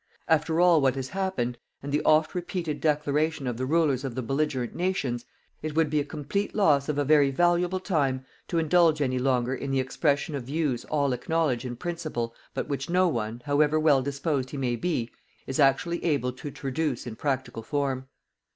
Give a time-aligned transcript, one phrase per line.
[0.27, 4.23] After all what has happened, and the oft repeated declaration of the Rulers of the
[4.23, 5.25] belligerent nations,
[5.61, 9.53] it would be a complete loss of a very valuable time to indulge any longer
[9.53, 14.01] in the expression of views all acknowledge in principle, but which no one, however well
[14.01, 15.11] disposed he may be,
[15.45, 18.07] is actually able to traduce in practical form.